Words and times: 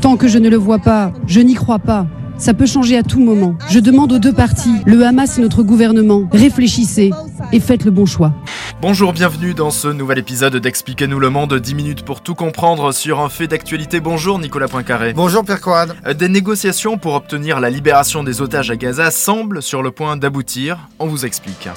Tant 0.00 0.16
que 0.16 0.28
je 0.28 0.38
ne 0.38 0.48
le 0.48 0.56
vois 0.56 0.78
pas, 0.78 1.12
je 1.26 1.40
n'y 1.40 1.54
crois 1.54 1.78
pas. 1.78 2.06
Ça 2.38 2.52
peut 2.52 2.66
changer 2.66 2.98
à 2.98 3.02
tout 3.02 3.20
moment. 3.20 3.56
Je 3.70 3.80
demande 3.80 4.12
aux 4.12 4.18
deux 4.18 4.32
parties, 4.32 4.74
le 4.84 5.02
Hamas 5.04 5.38
et 5.38 5.40
notre 5.40 5.62
gouvernement, 5.62 6.28
réfléchissez 6.32 7.10
et 7.52 7.60
faites 7.60 7.84
le 7.84 7.90
bon 7.90 8.04
choix. 8.04 8.34
Bonjour, 8.82 9.14
bienvenue 9.14 9.54
dans 9.54 9.70
ce 9.70 9.88
nouvel 9.88 10.18
épisode 10.18 10.54
d'Expliquez-nous 10.56 11.18
le 11.18 11.30
monde, 11.30 11.54
10 11.54 11.74
minutes 11.74 12.04
pour 12.04 12.20
tout 12.20 12.34
comprendre 12.34 12.92
sur 12.92 13.20
un 13.20 13.30
fait 13.30 13.46
d'actualité. 13.46 14.00
Bonjour 14.00 14.38
Nicolas 14.38 14.68
Poincaré. 14.68 15.14
Bonjour 15.14 15.44
Pierre 15.44 15.62
Coran. 15.62 15.86
Des 16.14 16.28
négociations 16.28 16.98
pour 16.98 17.14
obtenir 17.14 17.58
la 17.58 17.70
libération 17.70 18.22
des 18.22 18.42
otages 18.42 18.70
à 18.70 18.76
Gaza 18.76 19.10
semblent 19.10 19.62
sur 19.62 19.82
le 19.82 19.90
point 19.90 20.18
d'aboutir. 20.18 20.88
On 20.98 21.06
vous 21.06 21.24
explique. 21.24 21.68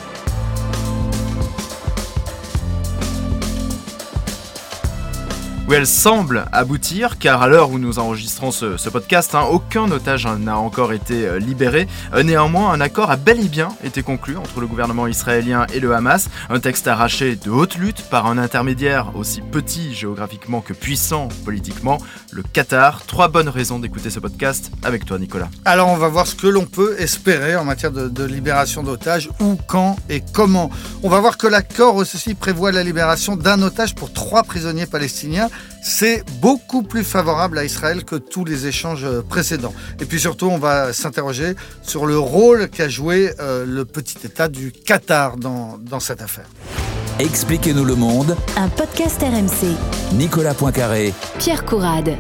Où 5.69 5.73
elle 5.73 5.85
semble 5.85 6.45
aboutir, 6.51 7.19
car 7.19 7.43
à 7.43 7.47
l'heure 7.47 7.69
où 7.69 7.77
nous 7.77 7.99
enregistrons 7.99 8.49
ce, 8.49 8.89
podcast, 8.89 9.35
hein, 9.35 9.43
aucun 9.51 9.91
otage 9.91 10.25
n'a 10.25 10.57
encore 10.57 10.93
été 10.93 11.27
euh, 11.27 11.37
libéré. 11.37 11.87
Euh, 12.15 12.23
néanmoins, 12.23 12.71
un 12.71 12.81
accord 12.81 13.11
a 13.11 13.17
bel 13.17 13.39
et 13.39 13.47
bien 13.47 13.69
été 13.83 14.01
conclu 14.01 14.35
entre 14.35 14.61
le 14.61 14.67
gouvernement 14.67 15.05
israélien 15.05 15.67
et 15.71 15.79
le 15.79 15.93
Hamas, 15.93 16.27
un 16.49 16.59
texte 16.59 16.87
arraché 16.87 17.35
de 17.35 17.51
haute 17.51 17.75
lutte 17.75 18.01
par 18.09 18.25
un 18.25 18.39
intermédiaire 18.39 19.15
aussi 19.15 19.41
petit 19.41 19.93
géographiquement 19.93 20.61
que 20.61 20.73
puissant 20.73 21.27
politiquement, 21.45 21.99
le 22.31 22.41
Qatar. 22.41 23.05
Trois 23.05 23.27
bonnes 23.27 23.49
raisons 23.49 23.77
d'écouter 23.77 24.09
ce 24.09 24.19
podcast 24.19 24.71
avec 24.83 25.05
toi, 25.05 25.19
Nicolas. 25.19 25.49
Alors, 25.65 25.89
on 25.89 25.97
va 25.97 26.07
voir 26.07 26.25
ce 26.25 26.33
que 26.33 26.47
l'on 26.47 26.65
peut 26.65 26.95
espérer 26.97 27.55
en 27.55 27.63
matière 27.63 27.91
de, 27.91 28.09
de 28.09 28.23
libération 28.23 28.81
d'otages, 28.81 29.29
où, 29.39 29.55
quand 29.67 29.97
et 30.09 30.23
comment. 30.33 30.71
On 31.03 31.09
va 31.09 31.19
voir 31.19 31.37
que 31.37 31.45
l'accord 31.45 31.95
aussi 31.95 32.33
prévoit 32.33 32.71
la 32.71 32.83
libération 32.83 33.35
d'un 33.35 33.61
otage 33.61 33.93
pour 33.93 34.11
trois 34.11 34.41
prisonniers 34.41 34.87
palestiniens 34.87 35.49
c'est 35.81 36.23
beaucoup 36.41 36.83
plus 36.83 37.03
favorable 37.03 37.57
à 37.57 37.65
Israël 37.65 38.03
que 38.03 38.15
tous 38.15 38.45
les 38.45 38.67
échanges 38.67 39.07
précédents. 39.29 39.73
Et 39.99 40.05
puis 40.05 40.19
surtout, 40.19 40.47
on 40.47 40.57
va 40.57 40.93
s'interroger 40.93 41.55
sur 41.81 42.05
le 42.05 42.17
rôle 42.17 42.69
qu'a 42.69 42.89
joué 42.89 43.31
euh, 43.39 43.65
le 43.65 43.85
petit 43.85 44.17
État 44.25 44.47
du 44.47 44.71
Qatar 44.71 45.37
dans, 45.37 45.77
dans 45.77 45.99
cette 45.99 46.21
affaire. 46.21 46.47
Expliquez-nous 47.19 47.85
le 47.85 47.95
monde. 47.95 48.35
Un 48.55 48.69
podcast 48.69 49.21
RMC. 49.21 49.75
Nicolas 50.13 50.53
Poincaré. 50.53 51.13
Pierre 51.37 51.65
Courade. 51.65 52.15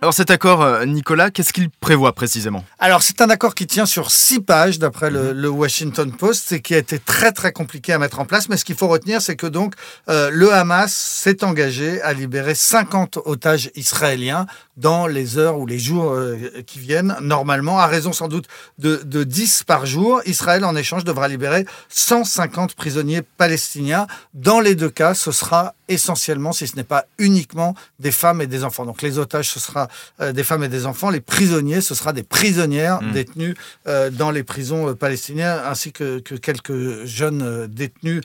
Alors 0.00 0.14
cet 0.14 0.30
accord, 0.30 0.62
euh, 0.62 0.84
Nicolas, 0.84 1.32
qu'est-ce 1.32 1.52
qu'il 1.52 1.70
prévoit 1.70 2.14
précisément? 2.14 2.64
Alors 2.78 3.02
c'est 3.02 3.20
un 3.20 3.30
accord 3.30 3.56
qui 3.56 3.66
tient 3.66 3.84
sur 3.84 4.12
six 4.12 4.40
pages 4.40 4.78
d'après 4.78 5.10
le, 5.10 5.34
mhm. 5.34 5.46
Washington 5.46 6.12
Post 6.12 6.52
et 6.52 6.60
qui 6.60 6.76
a 6.76 6.78
été 6.78 7.00
très 7.00 7.32
très 7.32 7.50
compliqué 7.50 7.92
à 7.92 7.98
mettre 7.98 8.20
en 8.20 8.24
place. 8.24 8.48
Mais 8.48 8.56
ce 8.56 8.64
qu'il 8.64 8.76
faut 8.76 8.86
retenir, 8.86 9.20
c'est 9.20 9.34
que 9.34 9.48
donc 9.48 9.74
euh, 10.08 10.30
le 10.32 10.52
Hamas 10.52 10.94
s'est 10.94 11.42
engagé 11.42 12.00
à 12.02 12.12
libérer 12.12 12.54
50 12.54 13.18
otages 13.24 13.72
israéliens 13.74 14.46
dans 14.78 15.08
les 15.08 15.38
heures 15.38 15.58
ou 15.58 15.66
les 15.66 15.78
jours 15.78 16.12
euh, 16.12 16.36
qui 16.66 16.78
viennent, 16.78 17.16
normalement, 17.20 17.78
à 17.78 17.86
raison 17.86 18.12
sans 18.12 18.28
doute 18.28 18.46
de, 18.78 19.02
de 19.04 19.24
10 19.24 19.64
par 19.64 19.86
jour. 19.86 20.22
Israël, 20.24 20.64
en 20.64 20.76
échange, 20.76 21.04
devra 21.04 21.28
libérer 21.28 21.66
150 21.88 22.74
prisonniers 22.74 23.22
palestiniens. 23.22 24.06
Dans 24.34 24.60
les 24.60 24.76
deux 24.76 24.88
cas, 24.88 25.14
ce 25.14 25.32
sera 25.32 25.74
essentiellement, 25.88 26.52
si 26.52 26.66
ce 26.68 26.76
n'est 26.76 26.84
pas 26.84 27.06
uniquement, 27.18 27.74
des 27.98 28.12
femmes 28.12 28.40
et 28.40 28.46
des 28.46 28.62
enfants. 28.62 28.86
Donc 28.86 29.02
les 29.02 29.18
otages, 29.18 29.50
ce 29.50 29.58
sera 29.58 29.88
euh, 30.20 30.32
des 30.32 30.44
femmes 30.44 30.62
et 30.62 30.68
des 30.68 30.86
enfants. 30.86 31.10
Les 31.10 31.20
prisonniers, 31.20 31.80
ce 31.80 31.96
sera 31.96 32.12
des 32.12 32.22
prisonnières 32.22 33.02
mmh. 33.02 33.12
détenues 33.12 33.54
euh, 33.88 34.10
dans 34.10 34.30
les 34.30 34.44
prisons 34.44 34.94
palestiniennes, 34.94 35.60
ainsi 35.66 35.90
que, 35.90 36.20
que 36.20 36.36
quelques 36.36 37.04
jeunes 37.04 37.66
détenus 37.66 38.22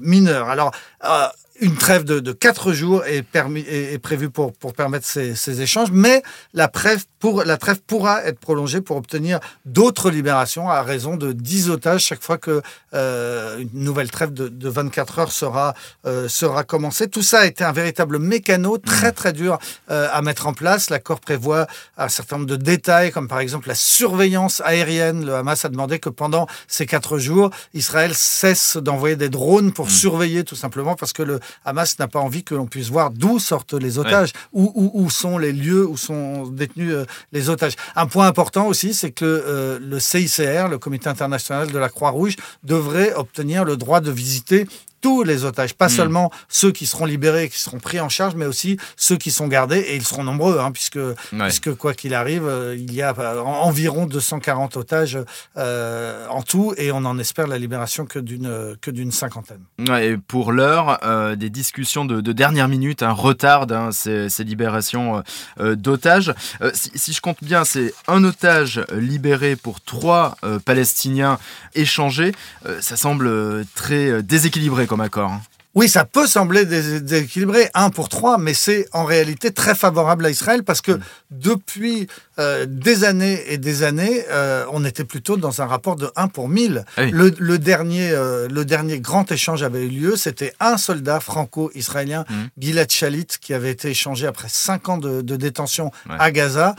mineurs. 0.00 0.48
Alors, 0.48 0.72
une 1.60 1.76
trêve 1.76 2.04
de, 2.04 2.20
de 2.20 2.32
quatre 2.32 2.72
jours 2.72 3.04
est, 3.04 3.22
permis, 3.22 3.60
est, 3.60 3.98
prévue 3.98 4.30
pour, 4.30 4.52
pour 4.52 4.74
permettre 4.74 5.06
ces, 5.06 5.34
ces, 5.34 5.62
échanges, 5.62 5.90
mais 5.90 6.22
la, 6.54 6.68
trêve 6.68 7.04
pour, 7.18 7.44
la 7.44 7.56
trêve 7.56 7.80
pourra 7.86 8.24
être 8.24 8.38
prolongée 8.38 8.80
pour 8.80 8.96
obtenir 8.96 9.40
d'autres 9.64 10.10
libérations 10.10 10.68
à 10.68 10.82
raison 10.82 11.16
de 11.16 11.32
10 11.32 11.70
otages 11.70 12.02
chaque 12.04 12.22
fois 12.22 12.38
que 12.38 12.62
euh, 12.94 13.58
une 13.58 13.84
nouvelle 13.84 14.10
trêve 14.10 14.32
de, 14.32 14.48
de 14.48 14.68
24 14.68 15.18
heures 15.18 15.32
sera, 15.32 15.74
euh, 16.06 16.28
sera 16.28 16.64
commencée. 16.64 17.08
Tout 17.08 17.22
ça 17.22 17.40
a 17.40 17.46
été 17.46 17.64
un 17.64 17.72
véritable 17.72 18.18
mécano 18.18 18.78
très 18.78 19.12
très 19.12 19.32
dur 19.32 19.58
euh, 19.90 20.08
à 20.12 20.22
mettre 20.22 20.46
en 20.46 20.52
place. 20.52 20.90
L'accord 20.90 21.20
prévoit 21.20 21.66
un 21.96 22.08
certain 22.08 22.36
nombre 22.36 22.48
de 22.48 22.56
détails, 22.56 23.10
comme 23.12 23.28
par 23.28 23.40
exemple 23.40 23.68
la 23.68 23.74
surveillance 23.74 24.60
aérienne. 24.64 25.24
Le 25.24 25.34
Hamas 25.34 25.64
a 25.64 25.68
demandé 25.68 25.98
que 25.98 26.08
pendant 26.08 26.46
ces 26.68 26.86
quatre 26.86 27.18
jours, 27.18 27.50
Israël 27.74 28.14
cesse 28.14 28.76
d'envoyer 28.76 29.16
des 29.16 29.28
drones 29.28 29.72
pour 29.72 29.86
mmh. 29.86 29.90
surveiller 29.90 30.44
tout 30.44 30.56
simplement 30.56 30.94
parce 30.94 31.12
que 31.12 31.22
le 31.22 31.40
Hamas 31.64 31.98
n'a 31.98 32.08
pas 32.08 32.20
envie 32.20 32.44
que 32.44 32.54
l'on 32.54 32.66
puisse 32.66 32.88
voir 32.88 33.10
d'où 33.10 33.38
sortent 33.38 33.74
les 33.74 33.98
otages, 33.98 34.32
où, 34.52 34.90
où, 34.94 35.10
sont 35.10 35.38
les 35.38 35.52
lieux 35.52 35.86
où 35.86 35.96
sont 35.96 36.46
détenus 36.46 36.92
euh, 36.92 37.06
les 37.32 37.48
otages. 37.50 37.74
Un 37.94 38.06
point 38.06 38.26
important 38.26 38.66
aussi, 38.66 38.94
c'est 38.94 39.10
que 39.10 39.24
euh, 39.24 39.78
le 39.80 39.98
CICR, 40.00 40.68
le 40.68 40.78
Comité 40.78 41.08
international 41.08 41.70
de 41.70 41.78
la 41.78 41.88
Croix-Rouge, 41.88 42.36
devrait 42.62 43.14
obtenir 43.14 43.64
le 43.64 43.76
droit 43.76 44.00
de 44.00 44.10
visiter 44.10 44.66
tous 45.06 45.22
les 45.22 45.44
otages, 45.44 45.72
pas 45.72 45.86
hmm. 45.86 45.90
seulement 45.90 46.32
ceux 46.48 46.72
qui 46.72 46.84
seront 46.84 47.04
libérés 47.04 47.48
qui 47.48 47.60
seront 47.60 47.78
pris 47.78 48.00
en 48.00 48.08
charge, 48.08 48.34
mais 48.34 48.44
aussi 48.44 48.76
ceux 48.96 49.16
qui 49.16 49.30
sont 49.30 49.46
gardés, 49.46 49.78
et 49.78 49.94
ils 49.94 50.04
seront 50.04 50.24
nombreux, 50.24 50.58
hein, 50.58 50.72
puisque, 50.72 50.98
puisque 51.30 51.72
quoi 51.76 51.94
qu'il 51.94 52.12
arrive, 52.12 52.44
euh, 52.44 52.74
il 52.76 52.92
y 52.92 53.02
a 53.02 53.14
euh, 53.16 53.38
environ 53.40 54.06
240 54.06 54.76
otages 54.76 55.18
euh, 55.56 56.26
en 56.28 56.42
tout, 56.42 56.74
et 56.76 56.90
on 56.90 57.04
en 57.04 57.20
espère 57.20 57.46
la 57.46 57.56
libération 57.56 58.04
que 58.04 58.18
d'une 58.18 58.76
que 58.80 58.90
d'une 58.90 59.12
cinquantaine. 59.12 59.60
et 59.78 60.16
pour 60.16 60.50
l'heure, 60.50 60.98
des 61.36 61.50
discussions 61.50 62.04
de, 62.04 62.32
dernière 62.32 62.66
minute 62.66 63.04
un 63.04 63.12
retard 63.12 63.70
hein, 63.70 63.90
ces, 63.92 64.28
ces, 64.28 64.42
libérations 64.42 65.22
d'otages. 65.60 66.34
Si, 66.74 66.90
si, 66.96 67.12
je 67.12 67.20
compte 67.20 67.42
bien, 67.42 67.64
c'est 67.64 67.94
un 68.08 68.24
otage 68.24 68.84
libéré 68.92 69.54
pour 69.54 69.80
trois 69.80 70.36
Palestiniens 70.64 71.38
échangés. 71.74 72.32
ça 72.80 72.96
semble 72.96 73.64
très 73.74 74.22
déséquilibré 74.22 74.86
comme 74.96 75.04
accord. 75.04 75.30
Hein. 75.30 75.42
Oui, 75.74 75.90
ça 75.90 76.06
peut 76.06 76.26
sembler 76.26 76.64
déséquilibré, 76.64 77.68
1 77.74 77.90
pour 77.90 78.08
3, 78.08 78.38
mais 78.38 78.54
c'est 78.54 78.88
en 78.94 79.04
réalité 79.04 79.50
très 79.50 79.74
favorable 79.74 80.24
à 80.24 80.30
Israël 80.30 80.64
parce 80.64 80.80
que 80.80 80.98
depuis 81.30 82.06
euh, 82.38 82.64
des 82.66 83.04
années 83.04 83.42
et 83.48 83.58
des 83.58 83.82
années, 83.82 84.24
euh, 84.30 84.64
on 84.72 84.86
était 84.86 85.04
plutôt 85.04 85.36
dans 85.36 85.60
un 85.60 85.66
rapport 85.66 85.96
de 85.96 86.10
1 86.16 86.28
pour 86.28 86.48
1000. 86.48 86.86
Ah 86.96 87.02
le, 87.04 87.58
dernier, 87.58 88.10
euh, 88.10 88.48
le 88.48 88.64
dernier 88.64 89.00
grand 89.00 89.30
échange 89.30 89.62
avait 89.62 89.84
eu 89.84 89.90
lieu, 89.90 90.16
c'était 90.16 90.54
un 90.60 90.78
soldat 90.78 91.20
franco-israélien, 91.20 92.24
mm. 92.26 92.34
Gilad 92.56 92.90
Shalit, 92.90 93.26
qui 93.38 93.52
avait 93.52 93.72
été 93.72 93.90
échangé 93.90 94.26
après 94.26 94.48
5 94.48 94.88
ans 94.88 94.96
de, 94.96 95.20
détention 95.20 95.90
à 96.08 96.30
Gaza. 96.30 96.74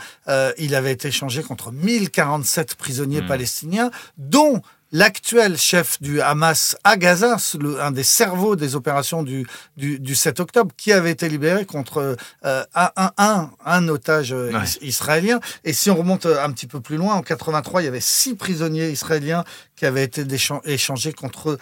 il 0.58 0.74
avait 0.74 0.90
été 0.90 1.06
échangé 1.06 1.44
contre 1.44 1.70
1047 1.70 2.74
prisonniers 2.74 3.22
mm. 3.22 3.28
palestiniens, 3.28 3.92
dont 4.16 4.60
l'actuel 4.92 5.56
chef 5.56 6.00
du 6.00 6.20
Hamas 6.20 6.76
à 6.84 6.96
Gaza, 6.96 7.36
un 7.80 7.90
des 7.90 8.02
cerveaux 8.02 8.56
des 8.56 8.74
opérations 8.74 9.22
du, 9.22 9.46
du, 9.76 10.14
7 10.14 10.40
octobre, 10.40 10.72
qui 10.76 10.92
avait 10.92 11.10
été 11.10 11.28
libéré 11.28 11.66
contre 11.66 12.16
euh, 12.44 12.64
un, 12.74 12.90
un, 13.16 13.50
un, 13.64 13.88
otage 13.88 14.32
euh, 14.32 14.52
israélien. 14.80 15.40
Et 15.64 15.72
si 15.72 15.90
on 15.90 15.96
remonte 15.96 16.26
euh, 16.26 16.42
un 16.42 16.50
petit 16.52 16.66
peu 16.66 16.80
plus 16.80 16.96
loin, 16.96 17.14
en 17.14 17.22
83, 17.22 17.82
il 17.82 17.84
y 17.84 17.88
avait 17.88 18.00
six 18.00 18.34
prisonniers 18.34 18.90
israéliens 18.90 19.44
qui 19.76 19.86
avaient 19.86 20.02
été 20.02 20.24
échangés 20.64 21.12
contre 21.12 21.56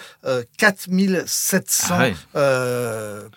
4700 0.57 1.95
ah 2.35 2.41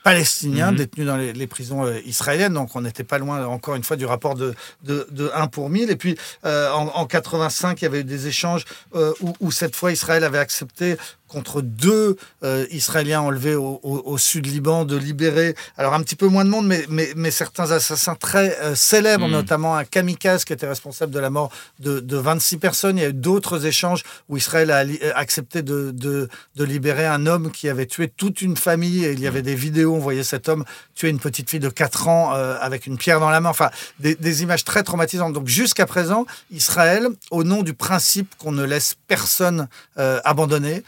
Palestiniens 0.05 0.71
mhm. 0.71 0.77
détenus 0.77 1.05
dans 1.05 1.17
les, 1.17 1.47
prisons 1.47 1.85
israéliennes. 2.05 2.53
Donc 2.53 2.77
on 2.77 2.81
n'était 2.81 3.03
pas 3.03 3.17
loin, 3.17 3.45
encore 3.45 3.75
une 3.75 3.83
fois, 3.83 3.97
du 3.97 4.05
rapport 4.05 4.35
de, 4.35 4.55
de, 4.85 5.05
de 5.11 5.29
1 5.35 5.47
pour 5.47 5.69
1000. 5.69 5.91
Et 5.91 5.97
puis 5.97 6.17
en, 6.45 6.91
en, 6.95 7.05
85, 7.05 7.81
il 7.81 7.83
y 7.83 7.87
avait 7.87 7.99
eu 7.99 8.03
des 8.05 8.27
échanges 8.27 8.63
où, 8.95 9.33
où 9.41 9.51
cette 9.51 9.75
fois 9.79 9.91
Israël 9.91 10.23
avait 10.23 10.39
accepté 10.39 10.97
contre 11.29 11.61
deux 11.61 12.17
euh, 12.43 12.65
Israéliens 12.71 13.21
enlevés 13.21 13.55
au, 13.55 14.17
sud 14.17 14.47
Liban, 14.47 14.83
de 14.83 14.97
libérer, 14.97 15.55
alors 15.77 15.93
un 15.93 16.01
petit 16.01 16.15
peu 16.15 16.27
moins 16.27 16.43
de 16.43 16.49
monde, 16.49 16.67
mais, 16.67 16.85
mais, 16.89 17.13
mais 17.15 17.31
certains 17.31 17.71
assassins 17.71 18.15
très 18.15 18.57
euh, 18.59 18.75
célèbres, 18.75 19.27
hmm. 19.27 19.31
notamment 19.31 19.77
un 19.77 19.85
kamikaze 19.85 20.43
qui 20.43 20.51
était 20.51 20.67
responsable 20.67 21.13
de 21.13 21.19
la 21.19 21.29
mort 21.29 21.51
de, 21.79 21.99
de 21.99 22.17
26 22.17 22.57
personnes. 22.57 22.97
Il 22.97 23.01
y 23.01 23.05
a 23.05 23.09
eu 23.09 23.13
d'autres 23.13 23.65
échanges 23.65 24.03
où 24.27 24.35
Israël 24.35 24.71
a 24.71 24.83
euh, 24.83 25.11
accepté 25.15 25.61
de, 25.61 25.91
de, 25.91 26.27
de, 26.55 26.63
libérer 26.63 27.05
un 27.05 27.25
homme 27.27 27.51
qui 27.51 27.69
avait 27.69 27.85
tué 27.85 28.09
toute 28.09 28.41
une 28.41 28.57
famille 28.57 29.05
et 29.05 29.13
il 29.13 29.19
y 29.19 29.27
avait 29.27 29.41
hmm. 29.41 29.43
des 29.43 29.55
vidéos, 29.55 29.95
on 29.95 29.99
voyait 29.99 30.23
cet 30.23 30.49
homme 30.49 30.65
tuer 30.95 31.09
une 31.09 31.19
petite 31.19 31.49
fille 31.49 31.59
de 31.59 31.69
4 31.69 32.07
ans 32.07 32.31
avec 32.31 32.87
une 32.87 32.97
pierre 32.97 33.19
dans 33.19 33.29
la 33.29 33.39
main, 33.39 33.49
enfin 33.49 33.69
des, 33.99 34.15
des 34.15 34.43
images 34.43 34.65
très 34.65 34.83
traumatisantes. 34.83 35.33
Donc 35.33 35.47
jusqu'à 35.47 35.85
présent, 35.85 36.25
Israël, 36.51 37.07
au 37.31 37.43
nom 37.43 37.63
du 37.63 37.73
principe 37.73 38.35
qu'on 38.37 38.51
ne 38.51 38.63
laisse 38.63 38.95
personne 39.07 39.67
abandonner, 39.95 40.83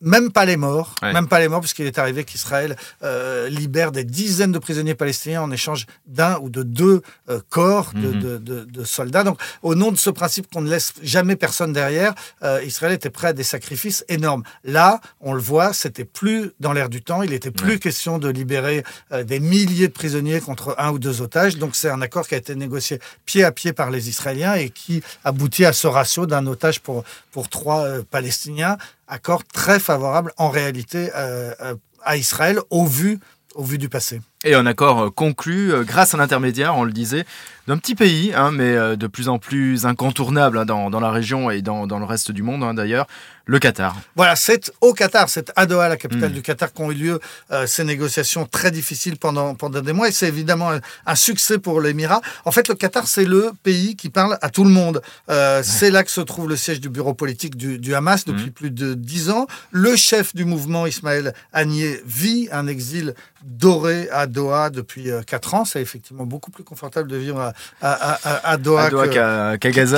même 0.00 0.30
pas 0.30 0.44
les 0.44 0.56
morts, 0.56 0.94
Ouais. 1.02 1.12
même 1.12 1.26
pas 1.28 1.40
les 1.40 1.48
morts, 1.48 1.60
puisqu'il 1.60 1.86
est 1.86 1.98
arrivé 1.98 2.24
qu'Israël 2.24 2.76
euh, 3.02 3.48
libère 3.48 3.90
des 3.92 4.04
dizaines 4.04 4.52
de 4.52 4.58
prisonniers 4.58 4.94
palestiniens 4.94 5.42
en 5.42 5.50
échange 5.50 5.86
d'un 6.06 6.38
ou 6.40 6.50
de 6.50 6.62
deux 6.62 7.02
euh, 7.28 7.40
corps 7.50 7.92
de, 7.94 8.08
Mhm. 8.08 8.20
de- 8.20 8.38
de- 8.38 8.64
de 8.64 8.84
soldats. 8.84 9.24
Donc, 9.24 9.38
au 9.62 9.74
nom 9.74 9.90
de 9.92 9.96
ce 9.96 10.10
principe 10.10 10.46
qu'on 10.52 10.60
ne 10.60 10.70
laisse 10.70 10.92
jamais 11.02 11.36
personne 11.36 11.72
derrière, 11.72 12.14
euh, 12.42 12.62
Israël 12.64 12.92
était 12.92 13.10
prêt 13.10 13.28
à 13.28 13.32
des 13.32 13.42
sacrifices 13.42 14.04
énormes. 14.08 14.42
Là, 14.64 15.00
on 15.20 15.32
le 15.32 15.40
voit, 15.40 15.72
c'était 15.72 16.04
plus 16.04 16.52
dans 16.60 16.72
l'air 16.72 16.88
du 16.88 17.02
temps. 17.02 17.22
Il 17.22 17.32
était 17.32 17.50
plus 17.50 17.78
question 17.78 18.18
de 18.18 18.28
libérer 18.28 18.84
euh, 19.12 19.24
des 19.24 19.40
milliers 19.40 19.88
de 19.88 19.92
prisonniers 19.92 20.40
contre 20.40 20.74
un 20.78 20.90
ou 20.90 20.98
deux 20.98 21.22
otages. 21.22 21.56
Donc, 21.56 21.74
c'est 21.74 21.90
un 21.90 22.00
accord 22.02 22.26
qui 22.28 22.34
a 22.34 22.38
été 22.38 22.54
négocié 22.54 23.00
pied 23.24 23.42
à 23.44 23.52
pied 23.52 23.72
par 23.72 23.90
les 23.90 24.08
Israéliens 24.08 24.54
et 24.54 24.70
qui 24.70 25.02
aboutit 25.24 25.64
à 25.64 25.72
ce 25.72 25.86
ratio 25.86 26.26
d'un 26.26 26.46
otage 26.46 26.80
pour, 26.80 27.04
pour 27.32 27.48
trois 27.48 27.84
euh, 27.84 28.02
Palestiniens. 28.08 28.76
Accord 29.08 29.44
très 29.44 29.80
favorable 29.80 30.32
en 30.36 30.50
réalité 30.50 31.10
euh, 31.16 31.52
euh, 31.62 31.74
à 32.04 32.18
Israël 32.18 32.58
au 32.68 32.84
vu, 32.84 33.18
au 33.54 33.64
vu 33.64 33.78
du 33.78 33.88
passé. 33.88 34.20
Et 34.44 34.54
un 34.54 34.66
accord 34.66 35.00
euh, 35.00 35.10
conclu 35.10 35.72
grâce 35.84 36.12
à 36.12 36.18
l'intermédiaire, 36.18 36.76
on 36.76 36.84
le 36.84 36.92
disait, 36.92 37.24
d'un 37.66 37.78
petit 37.78 37.94
pays, 37.94 38.32
hein, 38.34 38.50
mais 38.52 38.96
de 38.96 39.06
plus 39.06 39.30
en 39.30 39.38
plus 39.38 39.86
incontournable 39.86 40.58
hein, 40.58 40.66
dans, 40.66 41.00
la 41.00 41.10
région 41.10 41.50
et 41.50 41.62
dans, 41.62 41.86
dans 41.86 41.98
le 41.98 42.04
reste 42.04 42.32
du 42.32 42.42
monde 42.42 42.62
hein, 42.62 42.74
d'ailleurs, 42.74 43.06
le 43.50 43.58
Qatar. 43.58 43.96
Voilà, 44.14 44.36
c'est 44.36 44.70
au 44.82 44.92
Qatar, 44.92 45.28
c'est 45.30 45.50
à 45.56 45.64
Doha, 45.66 45.88
la 45.88 45.96
capitale 45.96 46.30
Mm. 46.30 46.34
du 46.34 46.42
Qatar, 46.42 46.70
qu'ont 46.72 46.90
eu 46.90 46.94
lieu 46.94 47.20
euh, 47.50 47.66
ces 47.66 47.82
négociations 47.82 48.44
très 48.44 48.70
difficiles 48.70 49.16
pendant, 49.16 49.54
pendant 49.54 49.80
des 49.80 49.94
mois. 49.94 50.06
Et 50.08 50.12
c'est 50.12 50.28
évidemment 50.28 50.70
un, 50.70 50.80
un 51.06 51.14
succès 51.14 51.58
pour 51.58 51.80
l'Émirat. 51.80 52.20
En 52.44 52.52
fait, 52.52 52.68
le 52.68 52.74
Qatar, 52.74 53.08
c'est 53.08 53.24
le 53.24 53.50
pays 53.62 53.96
qui 53.96 54.10
parle 54.10 54.36
à 54.42 54.50
tout 54.50 54.64
le 54.64 54.70
monde. 54.70 55.00
Euh, 55.30 55.62
C'est 55.64 55.90
là 55.90 56.04
que 56.04 56.10
se 56.10 56.20
trouve 56.20 56.46
le 56.48 56.56
siège 56.56 56.80
du 56.80 56.90
bureau 56.90 57.14
politique 57.14 57.56
du, 57.56 57.78
du 57.78 57.94
Hamas 57.94 58.26
depuis 58.26 58.50
plus 58.50 58.70
de 58.70 58.92
dix 58.94 59.30
ans. 59.30 59.46
Le 59.70 59.96
chef 59.96 60.34
du 60.34 60.44
mouvement, 60.44 60.86
Ismaël 60.86 61.32
Haniyeh, 61.54 62.02
vit 62.06 62.48
un 62.52 62.66
exil 62.66 63.14
doré 63.44 64.08
à 64.10 64.26
Doha 64.26 64.68
depuis 64.70 65.10
euh, 65.10 65.22
quatre 65.22 65.54
ans. 65.54 65.64
C'est 65.64 65.80
effectivement 65.80 66.26
beaucoup 66.26 66.50
plus 66.50 66.64
confortable 66.64 67.08
de 67.08 67.16
vivre 67.16 67.40
à, 67.40 67.52
à, 67.80 68.18
à- 68.28 68.50
à 68.50 68.56
Doha, 68.56 68.90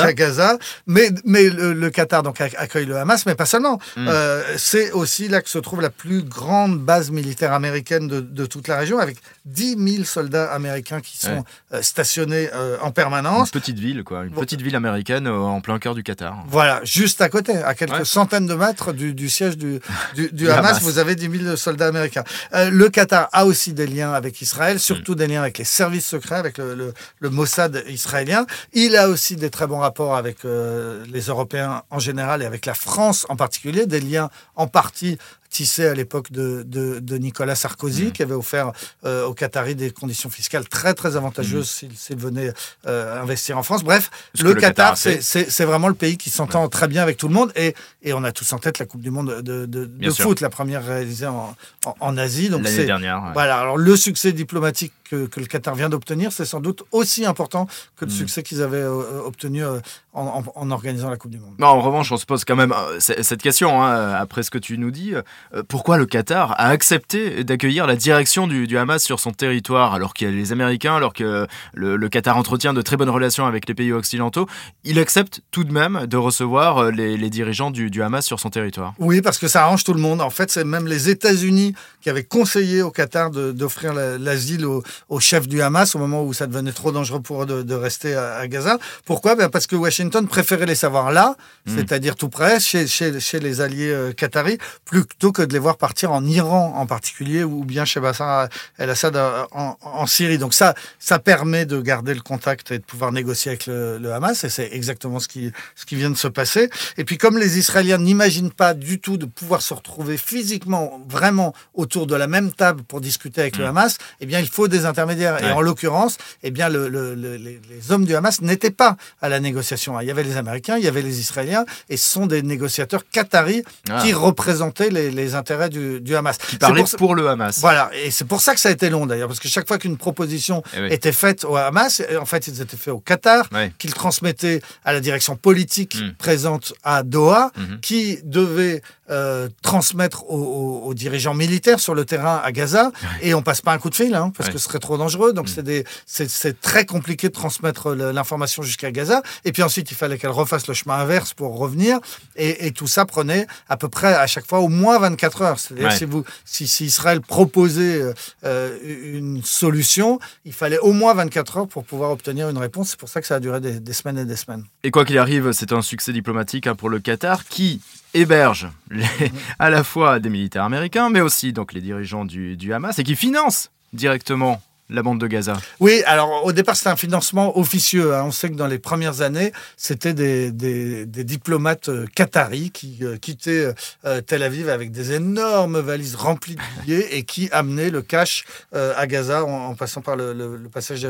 qu'à 0.02 0.12
Gaza. 0.12 0.58
Mais, 0.86 1.10
mais 1.24 1.48
le, 1.50 1.72
le 1.72 1.90
Qatar 1.90 2.22
donc, 2.22 2.38
ac- 2.40 2.54
accueille 2.56 2.86
le 2.86 2.96
Hamas, 2.96 3.26
mais 3.26 3.34
pas 3.40 3.46
seulement. 3.46 3.78
Mm. 3.96 4.06
Euh, 4.08 4.42
c'est 4.58 4.92
aussi 4.92 5.26
là 5.28 5.40
que 5.40 5.48
se 5.48 5.58
trouve 5.58 5.80
la 5.80 5.88
plus 5.88 6.22
grande 6.22 6.78
base 6.78 7.10
militaire 7.10 7.54
américaine 7.54 8.06
de, 8.06 8.20
de 8.20 8.44
toute 8.44 8.68
la 8.68 8.76
région, 8.76 8.98
avec 8.98 9.16
10 9.46 9.76
000 9.94 10.04
soldats 10.04 10.52
américains 10.52 11.00
qui 11.00 11.16
sont 11.16 11.30
Ouais. 11.30 11.42
euh, 11.74 11.80
stationnés 11.82 12.50
euh, 12.52 12.76
en 12.82 12.88
Une 12.88 12.92
permanence. 12.92 13.50
petite 13.50 13.78
ville, 13.78 14.04
quoi. 14.04 14.24
Une 14.24 14.34
Bon. 14.34 14.42
petite 14.42 14.60
ville 14.60 14.76
américaine 14.76 15.26
euh, 15.26 15.38
en 15.56 15.62
plein 15.62 15.78
cœur 15.78 15.94
du 15.94 16.02
Qatar. 16.02 16.44
Voilà, 16.48 16.80
juste 16.84 17.22
à 17.22 17.30
côté, 17.30 17.56
à 17.56 17.74
quelques 17.74 17.92
Ouais. 18.00 18.04
centaines 18.04 18.46
de 18.46 18.54
mètres 18.54 18.92
du, 18.92 19.14
du 19.14 19.30
siège 19.30 19.56
du, 19.56 19.80
du, 20.14 20.24
du 20.28 20.32
Du 20.32 20.50
Hamas, 20.50 20.72
Hamas. 20.72 20.82
vous 20.82 20.98
avez 20.98 21.14
10 21.14 21.44
000 21.44 21.56
soldats 21.56 21.86
américains. 21.88 22.24
Le 22.52 22.88
Qatar 22.90 23.28
a 23.32 23.46
aussi 23.46 23.72
des 23.72 23.86
liens 23.86 24.12
avec 24.12 24.42
Israël, 24.42 24.78
surtout 24.78 25.14
des 25.14 25.26
liens 25.28 25.40
avec 25.40 25.56
les 25.56 25.64
services 25.64 26.06
secrets, 26.06 26.36
avec 26.44 26.58
le, 26.58 26.74
le- 26.74 26.92
le 27.20 27.30
Mossad 27.30 27.82
israélien. 27.88 28.44
Il 28.74 28.96
a 28.96 29.08
aussi 29.08 29.36
des 29.36 29.48
très 29.50 29.66
bons 29.66 29.78
rapports 29.78 30.14
avec 30.16 30.38
les 30.44 31.24
Européens 31.32 31.82
en 31.90 31.98
général 31.98 32.42
et 32.42 32.46
avec 32.46 32.66
la 32.66 32.74
France 32.74 33.24
en 33.30 33.36
particulier, 33.36 33.86
des 33.86 34.00
liens 34.00 34.28
en 34.56 34.66
partie 34.66 35.16
tissés 35.50 35.86
à 35.86 35.94
l'époque 35.94 36.30
de, 36.30 36.62
de- 36.66 37.00
de 37.00 37.16
Nicolas 37.18 37.54
Sarkozy, 37.56 38.12
qui 38.12 38.22
avait 38.22 38.34
offert 38.34 38.72
euh, 39.04 39.26
aux 39.26 39.34
Qataris 39.34 39.74
des 39.74 39.90
conditions 39.90 40.30
fiscales 40.30 40.68
très 40.68 40.94
très 40.94 41.16
avantageuses 41.16 41.68
s'ils 41.68 41.96
s'ils 41.96 42.16
venaient 42.16 42.52
euh, 42.86 43.20
investir 43.20 43.58
en 43.58 43.62
France. 43.62 43.82
Bref, 43.82 44.10
le 44.40 44.54
Qatar 44.54 44.96
c'est 44.96 45.64
vraiment 45.64 45.88
le 45.88 45.94
pays 45.94 46.16
qui 46.16 46.30
s'entend 46.30 46.68
très 46.68 46.86
bien 46.88 47.02
avec 47.02 47.16
tout 47.16 47.28
le 47.28 47.34
monde. 47.34 47.52
Et, 47.56 47.74
et 48.02 48.12
on 48.12 48.22
a 48.24 48.32
tous 48.32 48.52
en 48.52 48.58
tête 48.58 48.78
la 48.78 48.86
Coupe 48.86 49.00
du 49.02 49.10
Monde 49.10 49.42
de, 49.42 49.66
de- 49.66 50.10
foot, 50.10 50.40
la 50.40 50.50
première 50.50 50.84
réalisée 50.84 51.26
en, 51.26 51.54
en, 51.84 51.94
en 52.00 52.16
Asie. 52.16 52.48
L'année 52.48 52.84
dernière. 52.84 53.22
ouais. 53.24 53.30
voilà. 53.32 53.58
Alors 53.58 53.76
le 53.76 53.96
succès 53.96 54.32
diplomatique 54.32 54.92
que, 55.08 55.26
que 55.26 55.40
le 55.40 55.46
Qatar 55.46 55.74
vient 55.74 55.88
d'obtenir, 55.88 56.30
c'est 56.30 56.44
sans 56.44 56.60
doute 56.60 56.84
aussi 56.92 57.26
important 57.26 57.66
que 57.96 58.04
le 58.04 58.10
Mm. 58.10 58.14
succès 58.14 58.42
qu'ils 58.42 58.62
avaient 58.62 58.76
euh, 58.78 59.22
obtenu 59.24 59.64
en, 59.64 59.80
en- 60.12 60.44
en 60.54 60.70
organisant 60.70 61.10
la 61.10 61.16
Coupe 61.16 61.30
du 61.32 61.38
Monde. 61.38 61.54
Non, 61.58 61.68
en 61.68 61.80
revanche, 61.80 62.10
on 62.12 62.16
se 62.16 62.26
pose 62.26 62.44
quand 62.44 62.56
même 62.56 62.74
cette 62.98 63.42
question, 63.42 63.82
hein, 63.82 64.12
après 64.14 64.42
ce 64.44 64.50
que 64.50 64.58
tu 64.58 64.78
nous 64.78 64.90
dis. 64.90 65.12
Euh, 65.54 65.62
pourquoi 65.66 65.96
le 65.98 66.06
Qatar 66.06 66.52
a 66.52 66.68
accepté 66.68 67.44
d'accueillir 67.44 67.86
la 67.86 67.96
direction 67.96 68.46
du, 68.46 68.66
du 68.66 68.76
Hamas 68.78 69.02
sur 69.02 69.20
son 69.20 69.32
territoire, 69.32 69.94
alors 69.94 70.14
qu'il 70.14 70.28
y 70.28 70.32
a 70.32 70.34
les 70.34 70.52
Américains, 70.52 70.96
alors 70.96 71.12
que 71.12 71.46
le, 71.74 71.96
le 71.96 72.08
Qatar 72.08 72.36
entretient 72.36 72.72
de 72.74 72.82
très 72.82 72.96
bonnes 72.96 73.10
relations 73.10 73.46
avec 73.46 73.68
les 73.68 73.74
pays 73.74 73.92
occidentaux? 73.92 74.46
Il 74.84 74.98
accepte 74.98 75.40
tout 75.50 75.64
de 75.64 75.72
même 75.72 76.06
de 76.06 76.16
recevoir 76.16 76.78
euh, 76.78 76.90
les, 76.90 77.16
les 77.16 77.30
dirigeants 77.30 77.70
du, 77.70 77.90
du 77.90 78.02
Hamas 78.02 78.24
sur 78.24 78.40
son 78.40 78.50
territoire? 78.50 78.94
Oui, 78.98 79.20
parce 79.22 79.38
que 79.38 79.48
ça 79.48 79.62
arrange 79.64 79.84
tout 79.84 79.94
le 79.94 80.00
monde. 80.00 80.20
En 80.20 80.30
fait, 80.30 80.50
c'est 80.50 80.64
même 80.64 80.86
les 80.86 81.08
États-Unis 81.08 81.74
qui 82.00 82.10
avaient 82.10 82.24
conseillé 82.24 82.82
au 82.82 82.90
Qatar 82.90 83.30
d'offrir 83.30 83.92
la- 83.94 84.18
l'asile 84.18 84.64
au, 84.66 84.82
au 85.08 85.20
chef 85.20 85.46
du 85.48 85.62
Hamas 85.62 85.94
au 85.94 85.98
moment 85.98 86.22
où 86.24 86.32
ça 86.32 86.46
devenait 86.46 86.72
trop 86.72 86.92
dangereux 86.92 87.20
pour 87.20 87.42
eux 87.42 87.46
de, 87.46 87.62
de 87.62 87.74
rester 87.74 88.14
à, 88.14 88.36
à 88.36 88.46
Gaza. 88.48 88.78
Pourquoi? 89.04 89.34
Ben, 89.36 89.48
Parce 89.48 89.66
que 89.66 89.76
Washington 89.76 90.26
préférait 90.26 90.66
les 90.66 90.74
savoir 90.74 91.12
là, 91.12 91.36
Mm. 91.66 91.76
c'est-à-dire 91.76 92.16
tout 92.16 92.30
près, 92.30 92.58
chez, 92.58 92.86
chez, 92.86 93.20
chez 93.20 93.38
les 93.38 93.60
alliés 93.60 93.90
euh, 93.90 94.12
qataris, 94.12 94.56
plutôt 94.86 95.29
que 95.32 95.42
de 95.42 95.52
les 95.52 95.58
voir 95.58 95.76
partir 95.76 96.12
en 96.12 96.24
Iran 96.24 96.74
en 96.76 96.86
particulier 96.86 97.44
ou 97.44 97.64
bien 97.64 97.84
chez 97.84 98.00
Bachar 98.00 98.48
el-Assad 98.78 99.16
en, 99.52 99.76
en 99.80 100.06
Syrie. 100.06 100.38
Donc 100.38 100.54
ça, 100.54 100.74
ça 100.98 101.18
permet 101.18 101.66
de 101.66 101.80
garder 101.80 102.14
le 102.14 102.20
contact 102.20 102.70
et 102.72 102.78
de 102.78 102.84
pouvoir 102.84 103.12
négocier 103.12 103.50
avec 103.52 103.66
le, 103.66 103.98
le 103.98 104.12
Hamas, 104.12 104.44
et 104.44 104.48
c'est 104.48 104.68
exactement 104.72 105.18
ce 105.20 105.28
qui, 105.28 105.50
ce 105.74 105.84
qui 105.86 105.96
vient 105.96 106.10
de 106.10 106.16
se 106.16 106.28
passer. 106.28 106.70
Et 106.96 107.04
puis 107.04 107.18
comme 107.18 107.38
les 107.38 107.58
Israéliens 107.58 107.98
n'imaginent 107.98 108.50
pas 108.52 108.74
du 108.74 109.00
tout 109.00 109.16
de 109.16 109.26
pouvoir 109.26 109.62
se 109.62 109.74
retrouver 109.74 110.16
physiquement, 110.16 111.00
vraiment 111.08 111.54
autour 111.74 112.06
de 112.06 112.14
la 112.14 112.26
même 112.26 112.52
table 112.52 112.82
pour 112.82 113.00
discuter 113.00 113.40
avec 113.40 113.56
le 113.56 113.66
Hamas, 113.66 113.98
eh 114.20 114.26
bien 114.26 114.40
il 114.40 114.48
faut 114.48 114.68
des 114.68 114.84
intermédiaires. 114.86 115.42
Et 115.44 115.50
en 115.52 115.60
l'occurrence, 115.60 116.16
eh 116.42 116.50
bien 116.50 116.68
le- 116.68 116.88
le- 116.88 117.14
le- 117.14 117.36
les, 117.36 117.60
les 117.70 117.92
hommes 117.92 118.04
du 118.04 118.14
Hamas 118.14 118.40
n'étaient 118.40 118.70
pas 118.70 118.96
à 119.20 119.28
la 119.28 119.40
négociation. 119.40 119.98
Il 120.00 120.06
y 120.06 120.10
avait 120.10 120.22
les 120.24 120.36
Américains, 120.36 120.76
il 120.78 120.84
y 120.84 120.88
avait 120.88 121.02
les 121.02 121.20
Israéliens, 121.20 121.64
et 121.88 121.96
ce 121.96 122.10
sont 122.10 122.26
des 122.26 122.42
négociateurs 122.42 123.04
qataris 123.10 123.62
Ah. 123.88 124.00
qui 124.02 124.12
représentaient 124.12 124.90
les, 124.90 125.10
les 125.10 125.19
intérêts 125.34 125.68
du, 125.68 126.00
du 126.00 126.14
Hamas. 126.16 126.38
Qui 126.38 126.56
parlait 126.56 126.84
pour 126.98 127.14
le 127.14 127.28
Hamas. 127.28 127.58
voilà, 127.60 127.90
et 127.94 128.10
c'est 128.10 128.24
pour 128.26 128.40
ça 128.40 128.54
que 128.54 128.60
ça 128.60 128.68
a 128.68 128.72
été 128.72 128.90
long 128.90 129.06
d'ailleurs, 129.06 129.28
parce 129.28 129.40
que 129.40 129.48
chaque 129.48 129.66
fois 129.68 129.78
qu'une 129.78 129.96
proposition 129.96 130.62
Eh 130.76 130.80
oui. 130.82 130.88
était 130.90 131.12
faite 131.12 131.44
au 131.44 131.56
Hamas, 131.56 132.02
en 132.20 132.24
fait, 132.26 132.46
ils 132.48 132.60
étaient 132.60 132.76
faits 132.76 132.94
au 132.94 133.00
Qatar, 133.00 133.48
qu'ils 133.78 133.94
transmettaient 133.94 134.60
à 134.84 134.92
la 134.92 135.00
direction 135.00 135.36
politique 135.36 135.96
Mm. 136.00 136.14
présente 136.18 136.72
à 136.84 137.02
Doha, 137.02 137.50
Mhm. 137.56 137.80
qui 137.80 138.18
devait 138.24 138.82
euh, 139.12 139.48
transmettre 139.60 140.22
aux, 140.30 140.36
aux- 140.36 140.82
aux 140.86 140.94
dirigeants 140.94 141.34
militaires 141.34 141.80
sur 141.80 141.96
le 141.96 142.04
terrain 142.04 142.40
à 142.44 142.52
Gaza, 142.52 142.92
et 143.22 143.34
on 143.34 143.42
passe 143.42 143.60
pas 143.60 143.72
un 143.72 143.78
coup 143.78 143.90
de 143.90 143.94
fil, 143.96 144.14
hein, 144.14 144.30
parce 144.38 144.50
que 144.50 144.58
ce 144.58 144.64
serait 144.68 144.78
trop 144.78 144.96
dangereux. 144.98 145.32
Donc 145.32 145.48
Mm. 145.50 145.82
c'est 146.06 146.60
très 146.60 146.86
compliqué 146.86 147.28
de 147.28 147.32
transmettre 147.32 147.92
l'information 147.94 148.62
jusqu'à 148.62 148.92
Gaza. 148.92 149.22
Et 149.44 149.50
puis 149.50 149.64
ensuite, 149.64 149.90
il 149.90 149.96
fallait 149.96 150.16
qu'elle 150.16 150.30
refasse 150.30 150.68
le 150.68 150.74
chemin 150.74 150.94
inverse 150.94 151.34
pour 151.34 151.58
revenir, 151.58 151.98
et, 152.36 152.66
et 152.66 152.70
tout 152.70 152.86
ça 152.86 153.04
prenait 153.04 153.48
à 153.68 153.76
peu 153.76 153.88
près 153.88 154.14
à 154.14 154.28
chaque 154.28 154.46
fois 154.46 154.60
au 154.60 154.68
moins 154.68 154.98
24 155.10 155.42
heures. 155.42 155.58
C'est-à-dire 155.58 155.88
Ouais. 155.88 155.96
si 155.96 156.04
vous 156.04 156.24
si, 156.44 156.66
si 156.66 156.84
Israël 156.86 157.20
proposait 157.20 158.02
euh, 158.44 158.78
une 158.84 159.42
solution, 159.42 160.18
il 160.44 160.52
fallait 160.52 160.78
au 160.78 160.92
moins 160.92 161.14
24 161.14 161.56
heures 161.58 161.68
pour 161.68 161.84
pouvoir 161.84 162.10
obtenir 162.10 162.48
une 162.48 162.58
réponse. 162.58 162.90
C'est 162.90 162.98
pour 162.98 163.08
ça 163.08 163.20
que 163.20 163.26
ça 163.26 163.36
a 163.36 163.40
duré 163.40 163.60
des, 163.60 163.80
des 163.80 163.92
semaines 163.92 164.18
et 164.18 164.24
des 164.24 164.36
semaines. 164.36 164.64
Et 164.82 164.90
quoi 164.90 165.04
qu'il 165.04 165.18
arrive, 165.18 165.52
c'est 165.52 165.72
un 165.72 165.82
succès 165.82 166.12
diplomatique 166.12 166.66
hein, 166.66 166.74
pour 166.74 166.88
le 166.88 166.98
Qatar 167.00 167.44
qui 167.44 167.80
héberge 168.14 168.68
les- 168.90 169.04
à 169.58 169.70
la 169.70 169.84
fois 169.84 170.18
des 170.20 170.30
militaires 170.30 170.64
américains, 170.64 171.10
mais 171.10 171.20
aussi 171.20 171.52
donc 171.52 171.72
les 171.72 171.80
dirigeants 171.80 172.24
du, 172.24 172.56
du 172.56 172.72
Hamas 172.72 172.98
et 172.98 173.04
qui 173.04 173.16
finance 173.16 173.70
directement 173.92 174.62
la 174.90 175.02
bande 175.02 175.20
de 175.20 175.26
Gaza. 175.26 175.56
Oui, 175.80 176.02
alors 176.06 176.44
au 176.44 176.52
départ, 176.52 176.76
c'était 176.76 176.90
un 176.90 176.96
financement 176.96 177.58
officieux. 177.58 178.14
hein. 178.14 178.24
On 178.26 178.30
sait 178.32 178.50
que 178.50 178.54
dans 178.56 178.66
les 178.66 178.78
premières 178.78 179.20
années, 179.22 179.52
c'était 179.76 180.14
des, 180.14 180.50
des- 180.50 181.06
des 181.06 181.24
diplomates 181.24 181.88
euh, 181.88 182.06
qataris 182.14 182.70
qui 182.70 182.98
euh, 183.02 183.16
quittaient 183.16 183.72
euh, 184.04 184.20
Tel 184.20 184.42
Aviv 184.42 184.68
avec 184.68 184.90
des 184.90 185.12
énormes 185.12 185.78
valises 185.80 186.16
remplies 186.16 186.56
de 186.56 186.82
billets 186.82 187.16
et 187.16 187.22
qui 187.24 187.48
amenaient 187.52 187.90
le 187.90 188.02
cash 188.02 188.44
euh, 188.74 188.92
à 188.96 189.06
Gaza 189.06 189.44
en, 189.44 189.68
en 189.70 189.74
passant 189.74 190.00
par 190.00 190.16
le, 190.16 190.32
le- 190.32 190.56
le 190.56 190.68
passage 190.68 191.06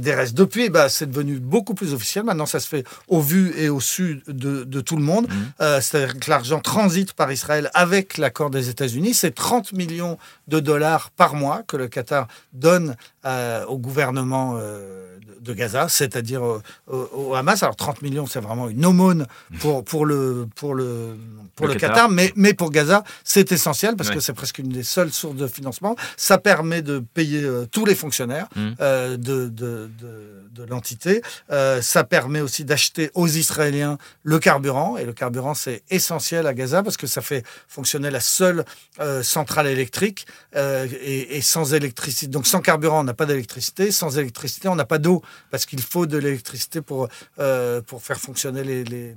des 0.00 0.14
restes. 0.14 0.34
Depuis, 0.34 0.70
bah, 0.70 0.88
c'est 0.88 1.06
devenu 1.10 1.38
beaucoup 1.40 1.74
plus 1.74 1.92
officiel. 1.94 2.24
Maintenant, 2.24 2.46
ça 2.46 2.60
se 2.60 2.68
fait 2.68 2.84
au 3.08 3.20
vu 3.20 3.52
et 3.56 3.68
au 3.68 3.80
su 3.80 4.22
de, 4.28 4.64
de 4.64 4.80
tout 4.80 4.96
le 4.96 5.02
monde. 5.02 5.26
Mhm. 5.28 5.80
C'est-à-dire 5.80 6.18
que 6.18 6.30
l'argent 6.30 6.60
transite 6.60 7.12
par 7.12 7.30
Israël 7.32 7.70
avec 7.74 8.18
l'accord 8.18 8.50
des 8.50 8.68
États-Unis. 8.68 9.14
C'est 9.14 9.34
30 9.34 9.72
millions 9.72 10.18
de 10.48 10.60
dollars 10.60 11.10
par 11.10 11.34
mois 11.34 11.62
que 11.66 11.76
le 11.76 11.88
Qatar 11.88 12.28
donne 12.52 12.96
euh, 13.26 13.64
au 13.66 13.78
gouvernement 13.78 14.54
euh, 14.58 15.00
de, 15.40 15.52
Gaza, 15.52 15.88
c'est-à-dire 15.88 16.42
au, 16.86 17.34
Hamas. 17.34 17.62
Alors 17.62 17.76
30 17.76 18.00
millions, 18.02 18.26
c'est 18.26 18.40
vraiment 18.40 18.68
une 18.68 18.84
aumône 18.86 19.26
pour, 19.60 19.84
pour 19.84 20.06
le, 20.06 20.46
pour 20.56 20.74
le, 20.74 21.16
pour 21.54 21.66
Le 21.66 21.74
le, 21.74 21.78
Qatar. 21.78 21.94
Qatar, 21.96 22.08
mais, 22.10 22.32
mais 22.34 22.54
pour 22.54 22.70
Gaza, 22.70 23.04
c'est 23.24 23.52
essentiel 23.52 23.94
parce 23.96 24.08
Ouais. 24.08 24.14
que 24.16 24.20
c'est 24.20 24.32
presque 24.32 24.58
une 24.58 24.68
des 24.70 24.82
seules 24.82 25.12
sources 25.12 25.36
de 25.36 25.46
financement. 25.46 25.96
Ça 26.16 26.38
permet 26.38 26.80
de 26.82 26.98
payer 27.14 27.42
euh, 27.44 27.66
tous 27.70 27.84
les 27.84 27.94
fonctionnaires 27.94 28.48
Mhm. 28.56 28.74
euh, 28.80 29.16
de, 29.18 29.48
de, 29.48 29.90
de, 30.00 30.44
de 30.50 30.64
l'entité. 30.64 31.20
Euh, 31.50 31.82
ça 31.82 32.04
permet 32.04 32.40
aussi 32.40 32.64
d'acheter 32.64 33.10
aux 33.14 33.28
Israéliens 33.28 33.98
le 34.22 34.38
carburant. 34.38 34.96
Et 34.96 35.04
le 35.04 35.12
carburant, 35.12 35.52
c'est 35.54 35.82
essentiel 35.90 36.46
à 36.46 36.54
Gaza 36.54 36.82
parce 36.82 36.96
que 36.96 37.06
ça 37.06 37.20
fait 37.20 37.44
fonctionner 37.68 38.10
la 38.10 38.20
seule 38.20 38.64
euh, 39.00 39.22
centrale 39.22 39.66
électrique. 39.66 40.26
euh, 40.56 40.86
et, 41.02 41.36
et 41.36 41.40
sans 41.42 41.74
électricité, 41.74 42.28
donc 42.28 42.46
sans 42.46 42.60
carburant, 42.60 43.00
on 43.00 43.04
n'a 43.04 43.13
pas 43.14 43.26
d'électricité. 43.26 43.90
Sans 43.90 44.18
électricité, 44.18 44.68
on 44.68 44.74
n'a 44.76 44.84
pas 44.84 44.98
d'eau 44.98 45.22
parce 45.50 45.66
qu'il 45.66 45.80
faut 45.80 46.06
de 46.06 46.18
l'électricité 46.18 46.80
pour, 46.80 47.08
euh, 47.38 47.80
pour 47.82 48.02
faire 48.02 48.18
fonctionner 48.20 48.62
les, 48.64 48.84
les, 48.84 49.14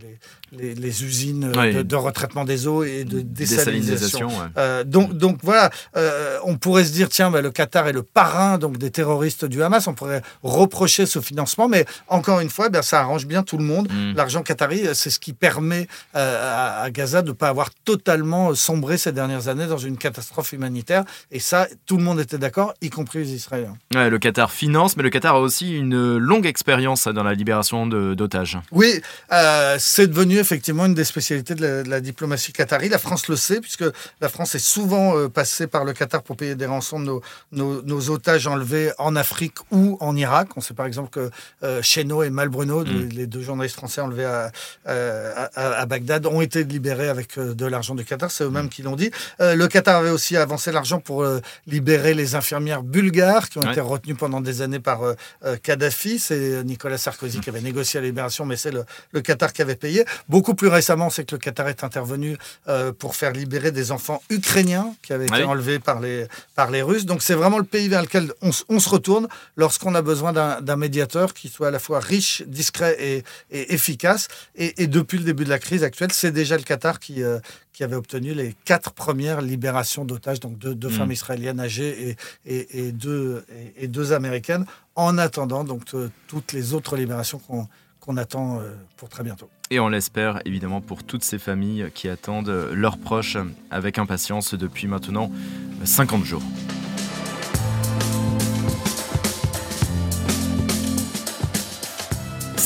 les, 0.75 1.03
usines 1.03 1.51
Oui. 1.55 1.73
de, 1.73 1.81
de 1.81 1.95
retraitement 1.95 2.45
des 2.45 2.67
eaux 2.67 2.83
et 2.83 3.03
de 3.03 3.21
désalinisation. 3.21 4.27
ouais. 4.29 4.45
Euh, 4.57 4.83
donc, 4.83 5.13
donc 5.13 5.39
voilà, 5.43 5.69
euh, 5.95 6.37
on 6.43 6.57
pourrait 6.57 6.85
se 6.85 6.91
dire, 6.91 7.09
tiens, 7.09 7.31
bah, 7.31 7.41
le 7.41 7.51
Qatar 7.51 7.87
est 7.87 7.93
le 7.93 8.03
parrain 8.03 8.57
donc, 8.57 8.77
des 8.77 8.91
terroristes 8.91 9.45
du 9.45 9.61
Hamas, 9.63 9.87
on 9.87 9.93
pourrait 9.93 10.21
reprocher 10.43 11.05
ce 11.05 11.19
financement, 11.19 11.67
mais 11.67 11.85
encore 12.07 12.39
une 12.39 12.49
fois, 12.49 12.65
eh 12.67 12.69
bien, 12.69 12.81
ça 12.81 12.99
arrange 13.01 13.25
bien 13.25 13.43
tout 13.43 13.57
le 13.57 13.63
monde. 13.63 13.89
Mm. 13.91 14.13
L'argent 14.15 14.41
qatari, 14.43 14.87
c'est 14.93 15.09
ce 15.09 15.19
qui 15.19 15.33
permet 15.33 15.87
à, 16.13 16.81
à 16.81 16.89
Gaza 16.91 17.21
de 17.21 17.29
ne 17.29 17.33
pas 17.33 17.49
avoir 17.49 17.69
totalement 17.85 18.53
sombré 18.55 18.97
ces 18.97 19.11
dernières 19.11 19.47
années 19.47 19.67
dans 19.67 19.77
une 19.77 19.97
catastrophe 19.97 20.53
humanitaire. 20.53 21.03
Et 21.31 21.39
ça, 21.39 21.67
tout 21.85 21.97
le 21.97 22.03
monde 22.03 22.19
était 22.19 22.37
d'accord, 22.37 22.73
y 22.81 22.89
compris 22.89 23.19
les 23.19 23.33
Israéliens. 23.33 23.75
Ouais, 23.95 24.09
le 24.09 24.19
Qatar 24.19 24.51
finance, 24.51 24.97
mais 24.97 25.03
le 25.03 25.09
Qatar 25.09 25.35
a 25.35 25.39
aussi 25.39 25.73
une 25.73 26.17
longue 26.17 26.45
expérience 26.45 27.07
dans 27.07 27.23
la 27.23 27.33
libération 27.33 27.87
d'otages. 27.87 28.57
Oui, 28.73 29.01
euh, 29.31 29.77
c'est 29.79 30.07
devenu 30.07 30.37
effectivement 30.39 30.87
une 30.87 30.93
des 30.93 31.05
spécialités 31.05 31.55
de 31.55 31.61
la, 31.65 31.83
de 31.83 31.89
la 31.89 32.01
diplomatie 32.01 32.51
qatari. 32.51 32.89
La 32.89 32.97
France 32.97 33.29
le 33.29 33.37
sait, 33.37 33.61
puisque 33.61 33.85
la 34.19 34.27
France 34.27 34.55
est 34.55 34.59
souvent 34.59 35.17
euh, 35.17 35.29
passée 35.29 35.67
par 35.67 35.85
le 35.85 35.93
Qatar 35.93 36.21
pour 36.21 36.35
payer 36.35 36.55
des 36.55 36.65
rançons 36.65 36.99
de 36.99 37.05
nos, 37.05 37.21
nos- 37.53 37.81
nos 37.81 38.09
otages 38.09 38.45
enlevés 38.45 38.91
en 38.97 39.15
Afrique 39.15 39.55
ou 39.71 39.97
en 40.01 40.17
Irak. 40.17 40.49
On 40.57 40.61
sait 40.61 40.73
par 40.73 40.85
exemple 40.85 41.09
que 41.09 41.29
euh, 41.63 41.81
Cheno 41.81 42.23
et 42.23 42.29
Malbruno, 42.29 42.83
Mm. 42.83 43.09
les, 43.13 43.25
deux 43.25 43.41
journalistes 43.41 43.77
français 43.77 44.01
enlevés 44.01 44.25
à, 44.25 44.51
à- 44.85 45.79
à 45.79 45.85
Bagdad, 45.85 46.25
ont 46.25 46.41
été 46.41 46.65
libérés 46.65 47.07
avec 47.07 47.37
euh, 47.37 47.53
de 47.53 47.65
l'argent 47.65 47.95
du 47.95 48.03
Qatar. 48.03 48.31
C'est 48.31 48.43
eux-mêmes 48.43 48.67
qui 48.67 48.81
l'ont 48.81 48.97
dit. 48.97 49.11
Le 49.39 49.65
Qatar 49.67 49.95
avait 49.97 50.09
aussi 50.09 50.35
avancé 50.35 50.73
l'argent 50.73 50.99
pour 50.99 51.25
libérer 51.67 52.13
les 52.13 52.35
infirmières 52.35 52.83
bulgares 52.83 53.47
qui 53.47 53.59
ont 53.59 53.61
Ouais. 53.61 53.71
été 53.71 53.76
retenues 53.81 54.15
pendant 54.15 54.41
des 54.41 54.61
années 54.61 54.79
par 54.79 55.03
euh, 55.03 55.13
euh, 55.45 55.57
Kadhafi. 55.61 56.19
C'est 56.19 56.63
Nicolas 56.63 56.97
Sarkozy 56.97 57.39
qui 57.39 57.49
avait 57.49 57.61
négocié 57.61 57.99
la 57.99 58.05
libération, 58.07 58.45
mais 58.45 58.55
c'est 58.57 58.71
le, 58.71 58.85
le 59.11 59.21
Qatar 59.21 59.53
qui 59.53 59.61
avait 59.61 59.75
payé. 59.75 60.05
Beaucoup 60.29 60.55
plus 60.55 60.67
récemment, 60.67 61.09
c'est 61.09 61.25
que 61.25 61.35
le 61.35 61.39
Qatar 61.39 61.67
est 61.67 61.83
intervenu 61.83 62.37
euh, 62.67 62.91
pour 62.91 63.15
faire 63.15 63.31
libérer 63.33 63.71
des 63.71 63.91
enfants 63.91 64.21
ukrainiens 64.29 64.93
qui 65.01 65.13
avaient 65.13 65.27
Ah 65.31 65.35
été 65.37 65.43
oui. 65.45 65.49
enlevés 65.51 65.79
par 65.79 65.99
les, 65.99 66.27
par 66.55 66.71
les 66.71 66.81
Russes. 66.81 67.05
Donc 67.05 67.21
c'est 67.21 67.33
vraiment 67.35 67.57
le 67.57 67.63
pays 67.63 67.87
vers 67.89 68.01
lequel 68.01 68.31
on, 68.41 68.51
se 68.51 68.89
retourne 68.89 69.27
lorsqu'on 69.55 69.95
a 69.95 70.01
besoin 70.01 70.31
d'un 70.33 70.75
médiateur 70.75 71.33
qui 71.33 71.49
soit 71.49 71.67
à 71.69 71.71
la 71.71 71.79
fois 71.79 71.99
riche, 71.99 72.43
discret 72.47 72.95
et, 72.99 73.23
et 73.51 73.73
efficace. 73.73 74.27
Et, 74.55 74.83
et 74.83 74.87
depuis 74.87 75.17
le 75.17 75.23
début 75.23 75.43
de 75.43 75.49
la 75.49 75.59
crise 75.59 75.83
actuelle, 75.83 76.11
c'est 76.11 76.31
déjà 76.31 76.57
le 76.57 76.63
Qatar 76.63 76.99
qui, 76.99 77.23
euh, 77.23 77.39
qui 77.73 77.83
avait 77.83 77.95
obtenu 77.95 78.33
les 78.33 78.55
quatre 78.65 78.91
premières 78.91 79.41
libérations 79.41 80.05
d'otages, 80.05 80.39
donc 80.39 80.57
deux, 80.57 80.73
deux 80.75 80.87
Mm. 80.87 80.91
femmes 80.91 81.11
israéliennes 81.11 81.59
âgées 81.59 82.15
et, 82.45 82.55
et, 82.55 82.87
et 82.87 82.91
deux, 82.91 83.43
et, 83.75 83.87
deux 83.87 84.13
américaines, 84.13 84.65
en 84.95 85.17
attendant 85.17 85.63
donc 85.63 85.83
toutes 86.27 86.53
les 86.53 86.73
autres 86.73 86.95
libérations 86.95 87.39
qu'on 87.39 87.67
qu'on 87.99 88.15
attend 88.15 88.61
euh, 88.61 88.73
pour 88.95 89.09
très 89.09 89.21
bientôt. 89.21 89.49
Et 89.69 89.81
on 89.81 89.89
l'espère 89.89 90.39
évidemment 90.45 90.79
pour 90.79 91.03
toutes 91.03 91.25
ces 91.25 91.37
familles 91.37 91.91
qui 91.93 92.07
attendent 92.07 92.69
leurs 92.71 92.97
proches 92.97 93.35
avec 93.69 93.97
impatience 93.97 94.53
depuis 94.53 94.87
maintenant 94.87 95.29
50 95.83 96.23
jours. 96.23 96.43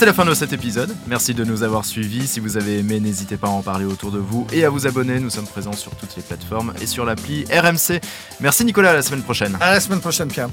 C'est 0.02 0.08
la 0.08 0.14
fin 0.14 0.26
de 0.26 0.34
cet 0.34 0.52
épisode. 0.52 0.96
Merci 1.06 1.36
de 1.36 1.44
nous 1.44 1.62
avoir 1.62 1.86
suivis. 1.86 2.26
Si 2.26 2.40
vous 2.40 2.58
avez 2.58 2.80
aimé, 2.80 3.00
n'hésitez 3.00 3.38
pas 3.38 3.50
à 3.50 3.52
en 3.52 3.62
parler 3.62 3.86
autour 3.86 4.10
de 4.10 4.18
vous 4.18 4.48
et 4.52 4.66
à 4.66 4.70
vous 4.72 4.88
abonner. 4.88 5.20
Nous 5.20 5.30
sommes 5.30 5.46
présents 5.46 5.74
sur 5.74 5.92
toutes 5.92 6.16
les 6.16 6.24
plateformes 6.24 6.74
et 6.82 6.88
sur 6.88 7.06
l'appli 7.06 7.46
RMC. 7.54 8.02
Merci 8.40 8.66
Nicolas, 8.66 8.90
à 8.90 8.94
la 8.96 9.04
semaine 9.04 9.22
prochaine. 9.22 9.56
À 9.62 9.70
la 9.70 9.80
semaine 9.80 10.00
prochaine, 10.00 10.30
Pierre. 10.30 10.50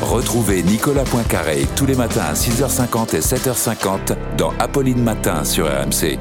Retrouvez 0.00 0.62
Nicolas 0.62 1.04
Poincaré 1.04 1.66
tous 1.76 1.84
les 1.84 1.96
matins 1.96 2.24
à 2.30 2.32
6h50 2.32 3.14
et 3.14 3.20
7h50 3.20 4.16
dans 4.38 4.54
Apolline 4.58 5.02
Matin 5.02 5.44
sur 5.44 5.66
RMC. 5.66 6.18